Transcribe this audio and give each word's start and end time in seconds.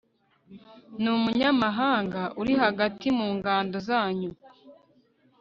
n 1.01 1.03
umunyamahanga 1.15 2.21
uri 2.41 2.53
hagati 2.63 3.07
mu 3.17 3.27
ngando 3.37 3.77
zanyu 3.87 4.31